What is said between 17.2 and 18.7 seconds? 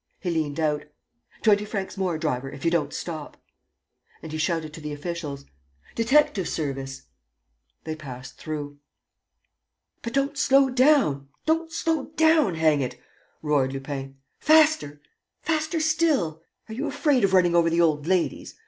of running over the old ladies?